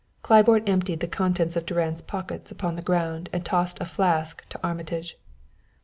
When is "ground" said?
2.81-3.29